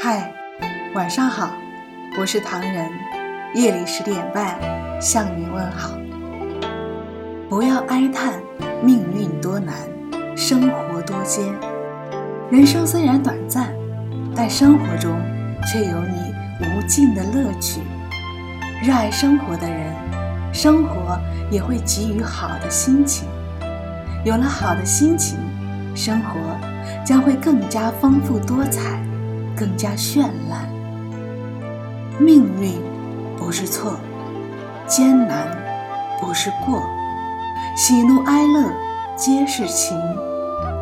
[0.00, 0.32] 嗨，
[0.94, 1.50] 晚上好，
[2.18, 2.90] 我是唐人，
[3.54, 4.58] 夜里十点半
[5.00, 5.96] 向你问好。
[7.48, 8.34] 不要哀叹
[8.82, 9.74] 命运多难，
[10.36, 11.44] 生活多艰。
[12.50, 13.72] 人生虽然短暂，
[14.34, 15.18] 但生活中
[15.66, 16.34] 却有你
[16.64, 17.80] 无尽的乐趣。
[18.82, 19.94] 热爱生活的人，
[20.52, 21.18] 生活
[21.50, 23.28] 也会给予好的心情。
[24.24, 25.38] 有了好的心情，
[25.94, 26.38] 生活
[27.04, 29.02] 将会更加丰富多彩，
[29.56, 30.68] 更加绚烂。
[32.18, 32.72] 命运
[33.36, 33.92] 不是错，
[34.86, 35.46] 艰难
[36.20, 36.82] 不是过，
[37.76, 38.70] 喜怒哀乐
[39.16, 39.96] 皆是情，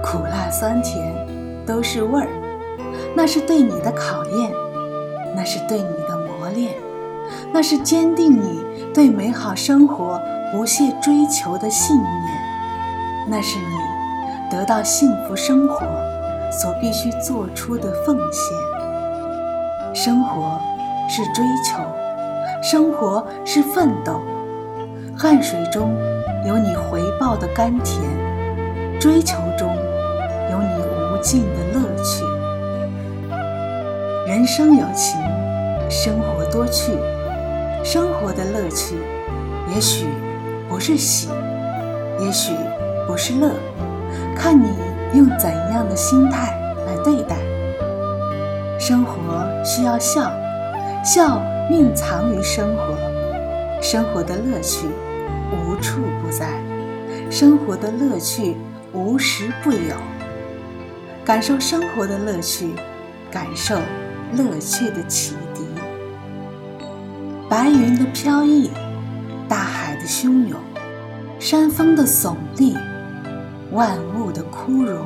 [0.02, 1.14] 苦辣酸甜
[1.66, 2.28] 都是味儿。
[3.14, 4.50] 那是对你的考验，
[5.34, 6.74] 那是对你的磨练，
[7.52, 10.20] 那是坚定你对美好生活
[10.52, 12.12] 不懈追求的信念。
[13.28, 15.80] 那是你得到幸福生活
[16.50, 18.56] 所必须做出的奉献。
[19.94, 20.60] 生活
[21.08, 21.80] 是追求，
[22.62, 24.20] 生活是奋斗，
[25.16, 25.96] 汗水中
[26.46, 28.00] 有你回报的甘甜，
[29.00, 29.74] 追求中
[30.50, 32.24] 有你无尽的乐趣。
[34.26, 35.20] 人生有情，
[35.88, 36.92] 生活多趣，
[37.84, 38.96] 生活的乐趣
[39.74, 40.06] 也许
[40.68, 41.28] 不是喜，
[42.20, 42.52] 也许。
[43.06, 43.52] 不是乐，
[44.34, 44.66] 看你
[45.14, 47.36] 用怎样的心态来对待。
[48.78, 50.30] 生活需要笑，
[51.04, 51.40] 笑
[51.70, 52.94] 蕴藏于生活，
[53.80, 54.86] 生活的乐趣
[55.50, 56.48] 无处不在，
[57.30, 58.56] 生活的乐趣
[58.92, 59.96] 无时不有。
[61.24, 62.74] 感受生活的乐趣，
[63.30, 63.76] 感受
[64.34, 65.64] 乐趣的启迪。
[67.48, 68.70] 白云的飘逸，
[69.48, 70.58] 大海的汹涌，
[71.40, 72.76] 山峰的耸立。
[73.76, 75.04] 万物的枯荣，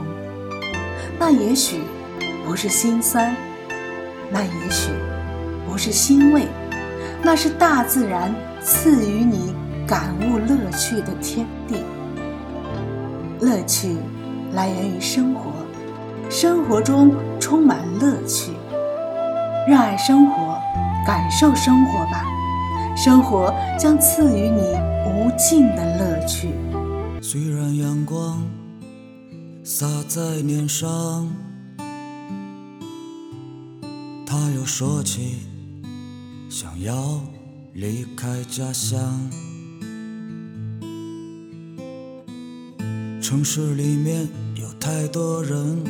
[1.19, 1.81] 那也许
[2.47, 3.35] 不是心酸，
[4.31, 4.93] 那也许
[5.67, 6.47] 不是欣慰，
[7.21, 8.33] 那是大自然
[8.63, 9.57] 赐予你
[9.89, 11.83] 感悟乐趣的天地。
[13.41, 13.97] 乐趣
[14.53, 15.51] 来源于生活，
[16.31, 18.53] 生活中充满乐趣。
[19.69, 20.57] 热爱生活，
[21.05, 22.25] 感受生活吧，
[22.97, 26.51] 生活将赐予你无尽的乐趣。
[27.21, 28.43] 虽然阳光
[29.73, 31.29] 洒在脸上，
[34.27, 35.37] 他又说起
[36.49, 37.21] 想要
[37.73, 39.31] 离开家乡。
[43.23, 45.85] 城市里面有太多人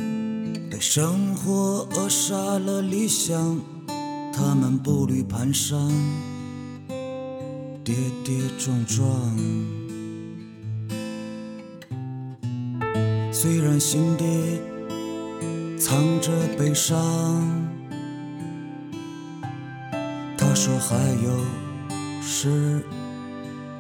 [0.71, 3.59] 被生活扼杀了理想，
[4.31, 5.91] 他们步履蹒跚，
[7.83, 9.80] 跌跌撞撞。
[13.43, 14.61] 虽然心底
[15.79, 16.95] 藏着悲伤，
[20.37, 21.31] 他说还有
[22.21, 22.83] 诗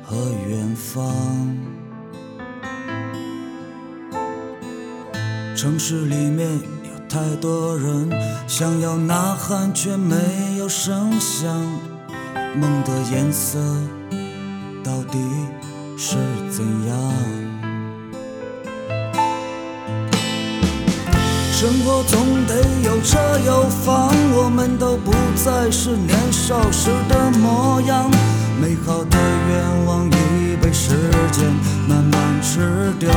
[0.02, 0.16] 和
[0.48, 1.14] 远方。
[5.54, 8.08] 城市里面有太多人
[8.48, 10.16] 想要呐喊，却没
[10.56, 11.54] 有声响。
[12.58, 13.58] 梦的颜色
[14.82, 15.18] 到底
[15.98, 16.16] 是
[16.50, 17.49] 怎样？
[21.60, 28.10] 生活总得有车有房，我们都不再是年少时的模样。
[28.58, 30.96] 美好的愿望已被时
[31.30, 31.44] 间
[31.86, 33.12] 慢慢吃掉。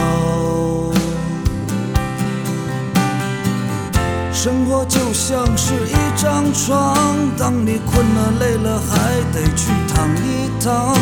[4.33, 10.93] 生活就像是一张床，当你困了累了，还得去躺一躺。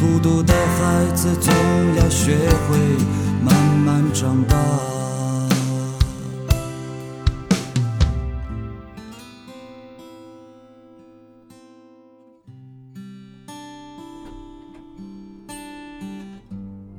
[0.00, 1.54] 孤独的孩子总
[1.94, 2.34] 要学
[2.66, 2.76] 会
[3.40, 3.54] 慢
[3.86, 4.97] 慢长大。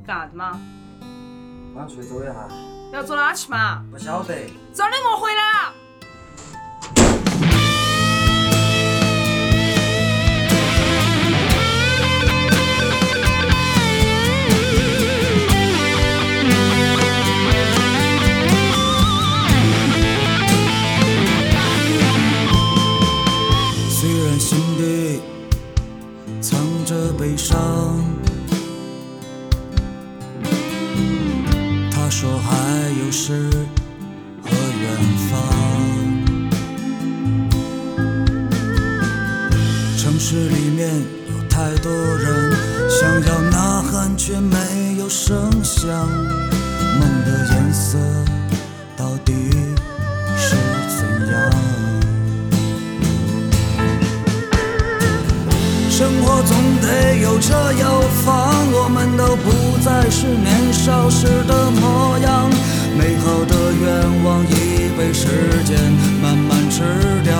[0.09, 0.59] 干啥子嘛？
[1.75, 2.33] 我想出去走一下。
[2.91, 3.83] 要走哪去嘛？
[3.91, 4.33] 不晓得。
[4.73, 5.43] 早点莫回来
[32.09, 32.57] 说还
[32.99, 33.49] 有诗
[34.43, 34.97] 和远
[35.29, 35.31] 方，
[39.95, 40.89] 城市里面
[41.29, 42.51] 有太多人
[42.89, 44.57] 想要呐喊，却没
[56.49, 62.49] 总得有车有房，我们都不再是年少时的模样。
[62.97, 65.27] 美好的愿望已被时
[65.63, 65.77] 间
[66.23, 66.81] 慢慢吃
[67.23, 67.31] 掉。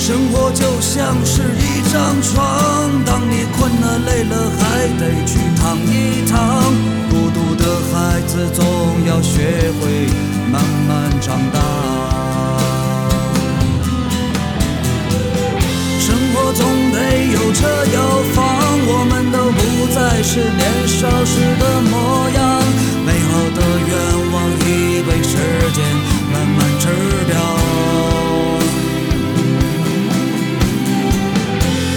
[0.00, 6.74] 生活就像是一张床，当你困了累了，还得去躺一躺。
[7.08, 8.66] 孤独的孩子总
[9.06, 10.08] 要学会
[10.50, 12.17] 慢慢长大。
[16.52, 16.98] 总得
[17.32, 18.36] 有车有房，
[18.86, 19.58] 我们都不
[19.94, 22.38] 再是年少时的模样。
[23.04, 23.92] 美好的愿
[24.32, 25.36] 望已被时
[25.72, 25.78] 间
[26.32, 26.88] 慢慢吃
[27.26, 27.36] 掉。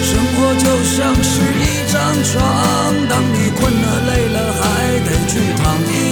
[0.02, 2.40] 生活就像是一张床，
[3.08, 4.62] 当你困了累了，还
[5.00, 6.11] 得去躺一